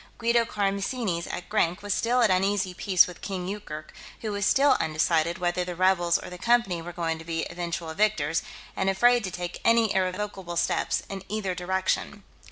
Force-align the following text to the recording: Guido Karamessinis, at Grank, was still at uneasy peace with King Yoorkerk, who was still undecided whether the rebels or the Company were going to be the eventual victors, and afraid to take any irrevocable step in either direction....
Guido 0.17 0.45
Karamessinis, 0.45 1.27
at 1.31 1.47
Grank, 1.47 1.83
was 1.83 1.93
still 1.93 2.21
at 2.23 2.31
uneasy 2.31 2.73
peace 2.73 3.05
with 3.05 3.21
King 3.21 3.47
Yoorkerk, 3.47 3.93
who 4.21 4.31
was 4.31 4.47
still 4.47 4.75
undecided 4.79 5.37
whether 5.37 5.63
the 5.63 5.75
rebels 5.75 6.17
or 6.17 6.27
the 6.31 6.39
Company 6.39 6.81
were 6.81 6.91
going 6.91 7.19
to 7.19 7.23
be 7.23 7.43
the 7.43 7.51
eventual 7.51 7.93
victors, 7.93 8.41
and 8.75 8.89
afraid 8.89 9.23
to 9.25 9.29
take 9.29 9.61
any 9.63 9.93
irrevocable 9.93 10.57
step 10.57 10.91
in 11.07 11.21
either 11.29 11.53
direction.... 11.53 12.23